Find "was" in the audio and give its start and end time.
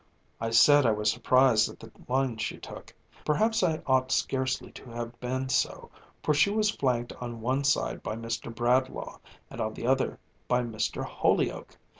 0.93-1.11, 6.49-6.71